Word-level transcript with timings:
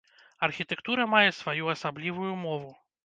Архітэктура 0.47 1.05
мае 1.13 1.29
сваю 1.41 1.69
асаблівую 1.75 2.31
мову. 2.47 2.73